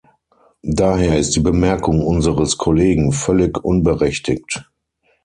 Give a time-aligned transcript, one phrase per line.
[0.63, 4.67] Daher ist die Bemerkung unseres Kollegen völlig unberechtigt.